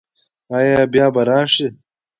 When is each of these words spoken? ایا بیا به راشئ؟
ایا 0.57 0.81
بیا 0.91 1.05
به 1.13 1.21
راشئ؟ 1.29 1.67